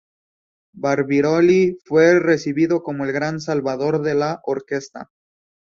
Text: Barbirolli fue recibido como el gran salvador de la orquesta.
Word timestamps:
Barbirolli 0.73 1.77
fue 1.85 2.19
recibido 2.19 2.81
como 2.81 3.05
el 3.05 3.11
gran 3.11 3.39
salvador 3.39 4.01
de 4.01 4.15
la 4.15 4.39
orquesta. 4.45 5.11